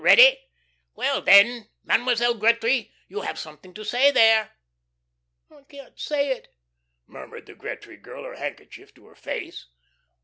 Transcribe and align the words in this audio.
Ready. 0.03 0.39
Well 0.95 1.21
then, 1.21 1.69
Mademoiselle 1.83 2.33
Gretry, 2.33 2.91
you 3.07 3.21
have 3.21 3.37
something 3.37 3.71
to 3.75 3.85
say 3.85 4.09
there." 4.09 4.49
"I 5.51 5.61
can't 5.69 5.99
say 5.99 6.31
it," 6.31 6.47
murmured 7.05 7.45
the 7.45 7.53
Gretry 7.53 7.97
girl, 7.97 8.23
her 8.23 8.33
handkerchief 8.33 8.95
to 8.95 9.05
her 9.05 9.15
face. 9.15 9.67